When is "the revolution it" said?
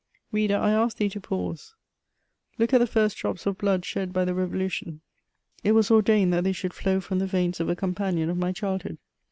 4.25-5.73